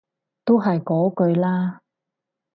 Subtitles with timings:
[0.43, 1.81] 都係嗰句啦